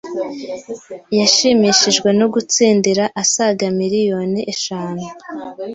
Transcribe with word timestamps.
yashimishijwe 1.19 2.09
no 2.19 2.27
gutsindira 2.33 3.03
asaga 3.21 3.65
miliyoni 3.79 4.39
eshanu 4.53 5.05